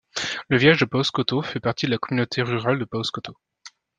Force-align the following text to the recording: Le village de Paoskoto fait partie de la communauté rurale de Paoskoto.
Le 0.49 0.57
village 0.57 0.79
de 0.79 0.85
Paoskoto 0.85 1.43
fait 1.43 1.59
partie 1.59 1.85
de 1.85 1.91
la 1.91 1.99
communauté 1.99 2.41
rurale 2.41 2.79
de 2.79 2.85
Paoskoto. 2.85 3.37